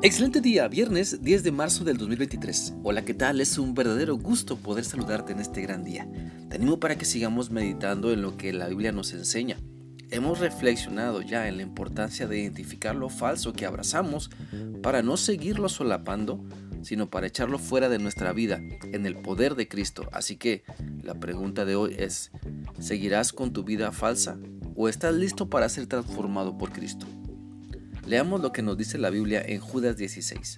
Excelente 0.00 0.40
día, 0.40 0.68
viernes 0.68 1.22
10 1.22 1.42
de 1.42 1.50
marzo 1.50 1.82
del 1.82 1.96
2023. 1.96 2.74
Hola, 2.84 3.04
¿qué 3.04 3.14
tal? 3.14 3.40
Es 3.40 3.58
un 3.58 3.74
verdadero 3.74 4.16
gusto 4.16 4.56
poder 4.56 4.84
saludarte 4.84 5.32
en 5.32 5.40
este 5.40 5.60
gran 5.60 5.82
día. 5.82 6.08
Te 6.48 6.54
animo 6.54 6.78
para 6.78 6.96
que 6.96 7.04
sigamos 7.04 7.50
meditando 7.50 8.12
en 8.12 8.22
lo 8.22 8.36
que 8.36 8.52
la 8.52 8.68
Biblia 8.68 8.92
nos 8.92 9.12
enseña. 9.12 9.58
Hemos 10.12 10.38
reflexionado 10.38 11.20
ya 11.20 11.48
en 11.48 11.56
la 11.56 11.64
importancia 11.64 12.28
de 12.28 12.38
identificar 12.38 12.94
lo 12.94 13.08
falso 13.08 13.52
que 13.52 13.66
abrazamos 13.66 14.30
para 14.84 15.02
no 15.02 15.16
seguirlo 15.16 15.68
solapando, 15.68 16.44
sino 16.82 17.10
para 17.10 17.26
echarlo 17.26 17.58
fuera 17.58 17.88
de 17.88 17.98
nuestra 17.98 18.32
vida 18.32 18.62
en 18.92 19.04
el 19.04 19.16
poder 19.16 19.56
de 19.56 19.66
Cristo. 19.66 20.08
Así 20.12 20.36
que 20.36 20.62
la 21.02 21.14
pregunta 21.14 21.64
de 21.64 21.74
hoy 21.74 21.96
es, 21.98 22.30
¿seguirás 22.78 23.32
con 23.32 23.52
tu 23.52 23.64
vida 23.64 23.90
falsa 23.90 24.38
o 24.76 24.88
estás 24.88 25.14
listo 25.14 25.50
para 25.50 25.68
ser 25.68 25.88
transformado 25.88 26.56
por 26.56 26.70
Cristo? 26.70 27.08
Leamos 28.08 28.40
lo 28.40 28.52
que 28.52 28.62
nos 28.62 28.78
dice 28.78 28.96
la 28.96 29.10
Biblia 29.10 29.42
en 29.44 29.60
Judas 29.60 29.98
16. 29.98 30.56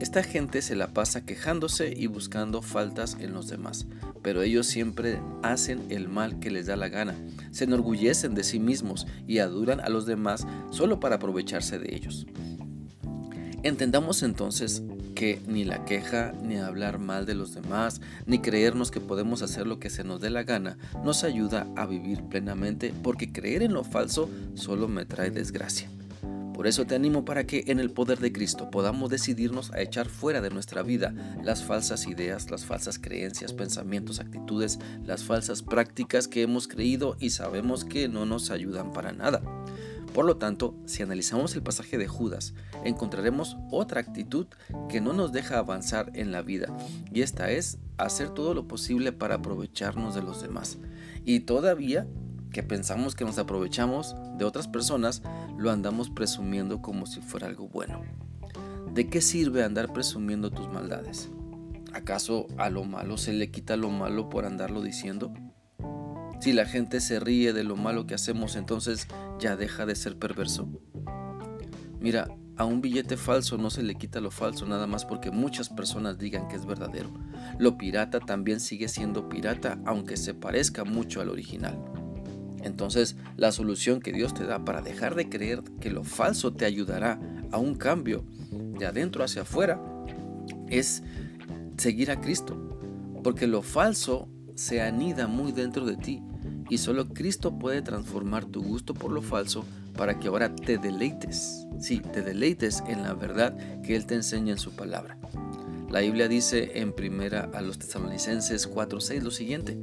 Esta 0.00 0.24
gente 0.24 0.60
se 0.60 0.74
la 0.74 0.88
pasa 0.88 1.24
quejándose 1.24 1.94
y 1.96 2.08
buscando 2.08 2.62
faltas 2.62 3.16
en 3.20 3.32
los 3.32 3.46
demás, 3.46 3.86
pero 4.22 4.42
ellos 4.42 4.66
siempre 4.66 5.20
hacen 5.44 5.86
el 5.88 6.08
mal 6.08 6.40
que 6.40 6.50
les 6.50 6.66
da 6.66 6.74
la 6.74 6.88
gana, 6.88 7.14
se 7.52 7.62
enorgullecen 7.62 8.34
de 8.34 8.42
sí 8.42 8.58
mismos 8.58 9.06
y 9.28 9.38
aduran 9.38 9.78
a 9.78 9.88
los 9.88 10.04
demás 10.04 10.48
solo 10.70 10.98
para 10.98 11.16
aprovecharse 11.16 11.78
de 11.78 11.94
ellos. 11.94 12.26
Entendamos 13.62 14.24
entonces 14.24 14.82
que 15.14 15.40
ni 15.46 15.62
la 15.62 15.84
queja, 15.84 16.32
ni 16.42 16.56
hablar 16.56 16.98
mal 16.98 17.24
de 17.24 17.36
los 17.36 17.54
demás, 17.54 18.00
ni 18.26 18.40
creernos 18.40 18.90
que 18.90 19.00
podemos 19.00 19.42
hacer 19.42 19.64
lo 19.64 19.78
que 19.78 19.90
se 19.90 20.02
nos 20.02 20.20
dé 20.20 20.30
la 20.30 20.42
gana, 20.42 20.76
nos 21.04 21.22
ayuda 21.22 21.68
a 21.76 21.86
vivir 21.86 22.24
plenamente 22.24 22.92
porque 23.04 23.30
creer 23.30 23.62
en 23.62 23.74
lo 23.74 23.84
falso 23.84 24.28
solo 24.54 24.88
me 24.88 25.04
trae 25.04 25.30
desgracia. 25.30 25.88
Por 26.58 26.66
eso 26.66 26.86
te 26.86 26.96
animo 26.96 27.24
para 27.24 27.46
que 27.46 27.62
en 27.68 27.78
el 27.78 27.92
poder 27.92 28.18
de 28.18 28.32
Cristo 28.32 28.68
podamos 28.68 29.10
decidirnos 29.10 29.70
a 29.70 29.80
echar 29.80 30.08
fuera 30.08 30.40
de 30.40 30.50
nuestra 30.50 30.82
vida 30.82 31.14
las 31.44 31.62
falsas 31.62 32.08
ideas, 32.08 32.50
las 32.50 32.64
falsas 32.64 32.98
creencias, 32.98 33.52
pensamientos, 33.52 34.18
actitudes, 34.18 34.80
las 35.06 35.22
falsas 35.22 35.62
prácticas 35.62 36.26
que 36.26 36.42
hemos 36.42 36.66
creído 36.66 37.16
y 37.20 37.30
sabemos 37.30 37.84
que 37.84 38.08
no 38.08 38.26
nos 38.26 38.50
ayudan 38.50 38.92
para 38.92 39.12
nada. 39.12 39.40
Por 40.12 40.24
lo 40.24 40.38
tanto, 40.38 40.74
si 40.84 41.04
analizamos 41.04 41.54
el 41.54 41.62
pasaje 41.62 41.96
de 41.96 42.08
Judas, 42.08 42.54
encontraremos 42.82 43.56
otra 43.70 44.00
actitud 44.00 44.48
que 44.88 45.00
no 45.00 45.12
nos 45.12 45.30
deja 45.30 45.58
avanzar 45.58 46.10
en 46.14 46.32
la 46.32 46.42
vida, 46.42 46.76
y 47.12 47.22
esta 47.22 47.52
es 47.52 47.78
hacer 47.98 48.30
todo 48.30 48.52
lo 48.52 48.66
posible 48.66 49.12
para 49.12 49.36
aprovecharnos 49.36 50.16
de 50.16 50.22
los 50.22 50.42
demás. 50.42 50.78
Y 51.24 51.38
todavía 51.40 52.08
que 52.52 52.62
pensamos 52.62 53.14
que 53.14 53.24
nos 53.24 53.38
aprovechamos 53.38 54.16
de 54.36 54.44
otras 54.44 54.68
personas, 54.68 55.22
lo 55.56 55.70
andamos 55.70 56.10
presumiendo 56.10 56.80
como 56.82 57.06
si 57.06 57.20
fuera 57.20 57.46
algo 57.46 57.68
bueno. 57.68 58.02
¿De 58.92 59.08
qué 59.08 59.20
sirve 59.20 59.62
andar 59.62 59.92
presumiendo 59.92 60.50
tus 60.50 60.68
maldades? 60.68 61.30
¿Acaso 61.92 62.46
a 62.56 62.70
lo 62.70 62.84
malo 62.84 63.16
se 63.16 63.32
le 63.32 63.50
quita 63.50 63.76
lo 63.76 63.90
malo 63.90 64.28
por 64.28 64.44
andarlo 64.44 64.82
diciendo? 64.82 65.32
Si 66.40 66.52
la 66.52 66.66
gente 66.66 67.00
se 67.00 67.18
ríe 67.18 67.52
de 67.52 67.64
lo 67.64 67.76
malo 67.76 68.06
que 68.06 68.14
hacemos, 68.14 68.56
entonces 68.56 69.08
ya 69.38 69.56
deja 69.56 69.86
de 69.86 69.96
ser 69.96 70.18
perverso. 70.18 70.68
Mira, 72.00 72.28
a 72.56 72.64
un 72.64 72.80
billete 72.80 73.16
falso 73.16 73.56
no 73.56 73.70
se 73.70 73.82
le 73.82 73.94
quita 73.94 74.20
lo 74.20 74.30
falso 74.30 74.66
nada 74.66 74.86
más 74.86 75.04
porque 75.04 75.30
muchas 75.30 75.68
personas 75.68 76.18
digan 76.18 76.48
que 76.48 76.56
es 76.56 76.66
verdadero. 76.66 77.10
Lo 77.58 77.78
pirata 77.78 78.20
también 78.20 78.60
sigue 78.60 78.88
siendo 78.88 79.28
pirata 79.28 79.78
aunque 79.84 80.16
se 80.16 80.34
parezca 80.34 80.84
mucho 80.84 81.20
al 81.20 81.28
original. 81.28 81.97
Entonces, 82.62 83.16
la 83.36 83.52
solución 83.52 84.00
que 84.00 84.12
Dios 84.12 84.34
te 84.34 84.44
da 84.44 84.64
para 84.64 84.82
dejar 84.82 85.14
de 85.14 85.28
creer 85.28 85.62
que 85.80 85.90
lo 85.90 86.04
falso 86.04 86.52
te 86.52 86.64
ayudará 86.64 87.20
a 87.50 87.58
un 87.58 87.74
cambio 87.74 88.24
de 88.50 88.86
adentro 88.86 89.24
hacia 89.24 89.42
afuera 89.42 89.80
es 90.68 91.02
seguir 91.76 92.10
a 92.10 92.20
Cristo. 92.20 92.80
Porque 93.22 93.46
lo 93.46 93.62
falso 93.62 94.28
se 94.54 94.82
anida 94.82 95.26
muy 95.26 95.52
dentro 95.52 95.86
de 95.86 95.96
ti 95.96 96.22
y 96.68 96.78
solo 96.78 97.08
Cristo 97.08 97.58
puede 97.58 97.82
transformar 97.82 98.44
tu 98.44 98.62
gusto 98.62 98.94
por 98.94 99.12
lo 99.12 99.22
falso 99.22 99.64
para 99.96 100.18
que 100.18 100.28
ahora 100.28 100.54
te 100.54 100.78
deleites. 100.78 101.66
Sí, 101.80 102.00
te 102.00 102.22
deleites 102.22 102.82
en 102.86 103.02
la 103.02 103.14
verdad 103.14 103.56
que 103.82 103.96
Él 103.96 104.06
te 104.06 104.14
enseña 104.14 104.52
en 104.52 104.58
su 104.58 104.72
palabra. 104.72 105.18
La 105.88 106.00
Biblia 106.00 106.28
dice 106.28 106.72
en 106.74 106.92
primera 106.92 107.50
a 107.54 107.62
los 107.62 107.78
tesalonicenses 107.78 108.70
4:6 108.70 109.22
lo 109.22 109.30
siguiente: 109.30 109.78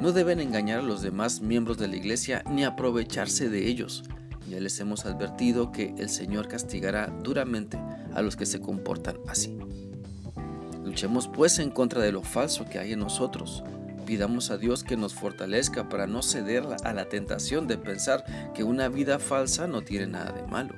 no 0.00 0.12
deben 0.12 0.38
engañar 0.38 0.80
a 0.80 0.82
los 0.82 1.02
demás 1.02 1.40
miembros 1.40 1.78
de 1.78 1.88
la 1.88 1.96
iglesia 1.96 2.44
ni 2.50 2.64
aprovecharse 2.64 3.48
de 3.48 3.66
ellos. 3.66 4.04
Ya 4.48 4.60
les 4.60 4.78
hemos 4.80 5.06
advertido 5.06 5.72
que 5.72 5.94
el 5.98 6.08
Señor 6.08 6.46
castigará 6.48 7.06
duramente 7.22 7.78
a 8.14 8.22
los 8.22 8.36
que 8.36 8.46
se 8.46 8.60
comportan 8.60 9.16
así. 9.26 9.58
Luchemos 10.84 11.28
pues 11.28 11.58
en 11.58 11.70
contra 11.70 12.00
de 12.00 12.12
lo 12.12 12.22
falso 12.22 12.66
que 12.66 12.78
hay 12.78 12.92
en 12.92 13.00
nosotros. 13.00 13.64
Pidamos 14.06 14.50
a 14.50 14.56
Dios 14.56 14.84
que 14.84 14.96
nos 14.96 15.14
fortalezca 15.14 15.88
para 15.88 16.06
no 16.06 16.22
ceder 16.22 16.64
a 16.84 16.92
la 16.94 17.08
tentación 17.08 17.66
de 17.66 17.76
pensar 17.76 18.24
que 18.54 18.64
una 18.64 18.88
vida 18.88 19.18
falsa 19.18 19.66
no 19.66 19.82
tiene 19.82 20.06
nada 20.06 20.32
de 20.32 20.46
malo. 20.46 20.74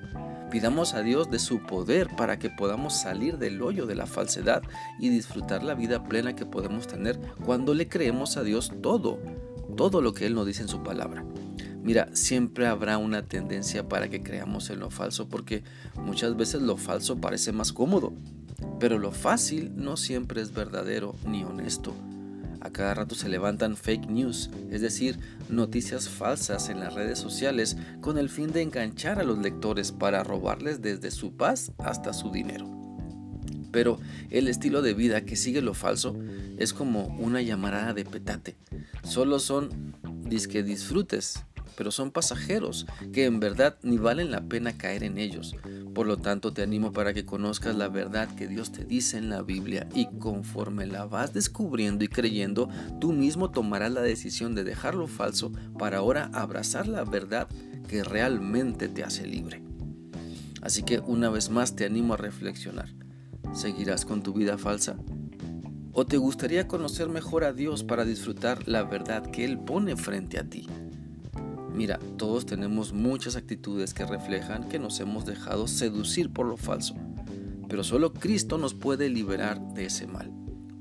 Pidamos 0.51 0.95
a 0.95 1.03
Dios 1.03 1.31
de 1.31 1.39
su 1.39 1.61
poder 1.61 2.09
para 2.17 2.41
que 2.41 2.51
podamos 2.51 2.95
salir 2.95 3.39
del 3.39 3.63
hoyo 3.63 3.87
de 3.87 3.95
la 3.95 4.07
falsedad 4.07 4.63
y 4.99 5.09
disfrutar 5.09 5.63
la 5.63 5.75
vida 5.75 6.03
plena 6.03 6.35
que 6.35 6.45
podemos 6.45 6.89
tener 6.89 7.21
cuando 7.45 7.73
le 7.73 7.89
creemos 7.89 8.37
a 8.37 8.43
Dios 8.43 8.73
todo, 8.83 9.21
todo 9.77 10.03
lo 10.03 10.13
que 10.13 10.27
Él 10.27 10.35
nos 10.35 10.47
dice 10.47 10.63
en 10.63 10.69
su 10.69 10.83
palabra. 10.83 11.25
Mira, 11.85 12.09
siempre 12.15 12.67
habrá 12.67 12.99
una 12.99 13.23
tendencia 13.23 13.89
para 13.89 14.09
que 14.09 14.23
creamos 14.23 14.71
en 14.71 14.81
lo 14.81 14.91
falso 14.91 15.29
porque 15.29 15.63
muchas 15.95 16.37
veces 16.37 16.63
lo 16.63 16.77
falso 16.77 17.19
parece 17.21 17.53
más 17.53 17.73
cómodo, 17.73 18.13
pero 18.81 18.99
lo 18.99 19.13
fácil 19.13 19.73
no 19.77 19.97
siempre 19.97 20.43
es 20.43 20.53
verdadero 20.53 21.15
ni 21.25 21.45
honesto. 21.45 21.95
A 22.61 22.71
cada 22.71 22.95
rato 22.95 23.15
se 23.15 23.29
levantan 23.29 23.77
fake 23.77 24.09
news, 24.09 24.51
es 24.71 24.81
decir, 24.83 25.19
noticias 25.49 26.09
falsas 26.09 26.69
en 26.69 26.81
las 26.81 26.95
redes 26.95 27.19
sociales 27.19 27.77
con 28.01 28.19
el 28.19 28.29
fin 28.29 28.53
de 28.53 28.63
enganchar 28.63 29.19
a 29.19 29.25
los 29.25 29.39
lectores 29.39 29.93
para 29.93 30.23
robarles 30.23 30.83
desde 30.83 31.11
su 31.11 31.37
paz 31.37 31.73
hasta 31.79 32.13
su 32.13 32.31
dinero. 32.31 32.69
Pero 33.73 33.99
el 34.31 34.49
estilo 34.49 34.83
de 34.83 34.95
vida 34.95 35.23
que 35.23 35.37
sigue 35.37 35.63
lo 35.63 35.75
falso 35.75 36.17
es 36.59 36.73
como 36.73 37.07
una 37.19 37.41
llamarada 37.41 37.95
de 37.95 38.05
petate. 38.05 38.57
Solo 39.05 39.39
son 39.39 39.95
disque 40.29 40.63
disfrutes 40.63 41.45
pero 41.81 41.91
son 41.91 42.11
pasajeros 42.11 42.85
que 43.11 43.25
en 43.25 43.41
verdad 43.41 43.79
ni 43.83 43.97
valen 43.97 44.31
la 44.31 44.43
pena 44.43 44.77
caer 44.77 45.03
en 45.03 45.17
ellos. 45.17 45.57
Por 45.95 46.07
lo 46.07 46.19
tanto, 46.19 46.53
te 46.53 46.61
animo 46.61 46.93
para 46.93 47.15
que 47.15 47.25
conozcas 47.25 47.75
la 47.75 47.89
verdad 47.89 48.29
que 48.35 48.47
Dios 48.47 48.71
te 48.71 48.85
dice 48.85 49.17
en 49.17 49.31
la 49.31 49.41
Biblia 49.41 49.89
y 49.95 50.05
conforme 50.19 50.85
la 50.85 51.07
vas 51.07 51.33
descubriendo 51.33 52.05
y 52.05 52.09
creyendo, 52.09 52.69
tú 53.01 53.15
mismo 53.15 53.51
tomarás 53.51 53.93
la 53.93 54.03
decisión 54.03 54.55
de 54.55 54.63
dejar 54.63 54.95
lo 54.95 55.07
falso 55.07 55.53
para 55.79 55.97
ahora 55.97 56.31
abrazar 56.35 56.87
la 56.87 57.03
verdad 57.05 57.49
que 57.89 58.05
realmente 58.05 58.89
te 58.89 59.03
hace 59.03 59.27
libre. 59.27 59.63
Así 60.61 60.83
que 60.83 60.99
una 60.99 61.31
vez 61.31 61.49
más 61.49 61.77
te 61.77 61.87
animo 61.87 62.13
a 62.13 62.19
reflexionar. 62.19 62.91
¿Seguirás 63.55 64.05
con 64.05 64.23
tu 64.23 64.35
vida 64.35 64.59
falsa? 64.59 64.97
¿O 65.93 66.05
te 66.05 66.19
gustaría 66.19 66.69
conocer 66.69 67.09
mejor 67.09 67.43
a 67.43 67.55
Dios 67.55 67.85
para 67.85 68.05
disfrutar 68.05 68.69
la 68.69 68.83
verdad 68.83 69.31
que 69.31 69.47
Él 69.47 69.59
pone 69.59 69.97
frente 69.97 70.39
a 70.39 70.45
ti? 70.45 70.67
Mira, 71.75 71.99
todos 72.17 72.47
tenemos 72.47 72.93
muchas 72.93 73.37
actitudes 73.37 73.95
que 73.95 74.05
reflejan 74.05 74.69
que 74.69 74.79
nos 74.79 75.01
hemos 75.01 75.25
dejado 75.25 75.67
seducir 75.67 76.33
por 76.33 76.47
lo 76.47 76.57
falso, 76.57 76.95
pero 77.69 77.85
solo 77.85 78.13
Cristo 78.13 78.59
nos 78.59 78.75
puede 78.75 79.09
liberar 79.09 79.61
de 79.75 79.87
ese 79.87 80.07
mal, 80.07 80.33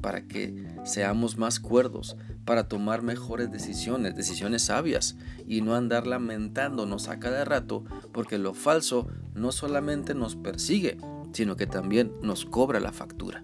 para 0.02 0.28
que 0.28 0.68
seamos 0.84 1.38
más 1.38 1.60
cuerdos, 1.60 2.18
para 2.46 2.68
tomar 2.68 3.02
mejores 3.04 3.52
decisiones, 3.52 4.16
decisiones 4.16 4.64
sabias, 4.64 5.16
y 5.48 5.62
no 5.62 5.76
andar 5.76 6.08
lamentándonos 6.08 7.08
a 7.08 7.20
cada 7.20 7.46
rato, 7.46 7.86
porque 8.12 8.38
lo 8.38 8.54
falso 8.54 9.08
no 9.36 9.52
solamente 9.52 10.16
nos 10.16 10.36
persigue, 10.36 10.98
sino 11.32 11.56
que 11.56 11.68
también 11.68 12.12
nos 12.22 12.46
cobra 12.46 12.80
la 12.80 12.92
factura. 12.92 13.44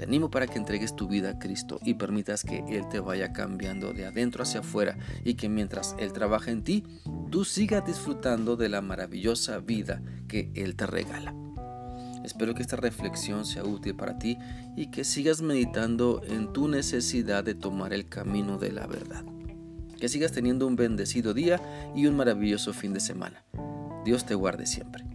Te 0.00 0.06
animo 0.06 0.30
para 0.30 0.46
que 0.46 0.56
entregues 0.56 0.96
tu 0.96 1.08
vida 1.08 1.28
a 1.28 1.38
Cristo 1.38 1.78
y 1.84 1.92
permitas 1.92 2.42
que 2.42 2.64
Él 2.70 2.88
te 2.88 3.00
vaya 3.00 3.34
cambiando 3.34 3.92
de 3.92 4.06
adentro 4.06 4.44
hacia 4.44 4.60
afuera 4.60 4.96
y 5.26 5.34
que 5.34 5.50
mientras 5.50 5.94
Él 5.98 6.14
trabaja 6.14 6.50
en 6.50 6.64
ti, 6.64 6.84
tú 7.30 7.44
sigas 7.44 7.84
disfrutando 7.84 8.56
de 8.56 8.70
la 8.70 8.80
maravillosa 8.80 9.58
vida 9.58 10.00
que 10.26 10.50
Él 10.54 10.74
te 10.74 10.86
regala. 10.86 11.34
Espero 12.24 12.54
que 12.54 12.62
esta 12.62 12.76
reflexión 12.76 13.44
sea 13.44 13.62
útil 13.62 13.94
para 13.94 14.18
ti 14.18 14.38
y 14.74 14.86
que 14.86 15.04
sigas 15.04 15.42
meditando 15.42 16.22
en 16.26 16.50
tu 16.54 16.66
necesidad 16.66 17.44
de 17.44 17.54
tomar 17.54 17.92
el 17.92 18.08
camino 18.08 18.56
de 18.56 18.72
la 18.72 18.86
verdad. 18.86 19.22
Que 20.00 20.08
sigas 20.08 20.32
teniendo 20.32 20.66
un 20.66 20.76
bendecido 20.76 21.34
día 21.34 21.60
y 21.94 22.06
un 22.06 22.16
maravilloso 22.16 22.72
fin 22.72 22.94
de 22.94 23.00
semana. 23.00 23.44
Dios 24.06 24.24
te 24.24 24.34
guarde 24.34 24.64
siempre. 24.64 25.09